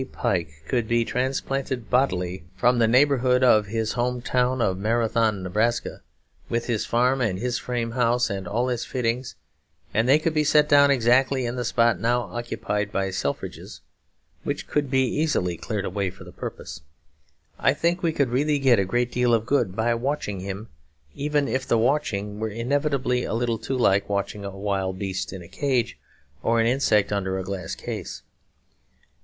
[0.11, 5.55] Pike could be transplanted bodily from the neighbourhood of his home town of Marathon, Neb.,
[6.49, 9.35] with his farm and his frame house and all its fittings,
[9.93, 13.81] and they could be set down exactly in the spot now occupied by Selfridge's
[14.43, 16.81] (which could be easily cleared away for the purpose),
[17.59, 20.69] I think we could really get a great deal of good by watching him,
[21.13, 25.43] even if the watching were inevitably a little too like watching a wild beast in
[25.43, 25.99] a cage
[26.41, 28.23] or an insect under a glass case.